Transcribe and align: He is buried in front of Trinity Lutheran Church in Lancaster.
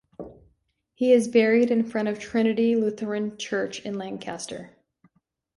He 0.95 1.13
is 1.13 1.27
buried 1.27 1.69
in 1.69 1.83
front 1.83 2.07
of 2.07 2.17
Trinity 2.17 2.75
Lutheran 2.75 3.37
Church 3.37 3.85
in 3.85 3.99
Lancaster. 3.99 4.71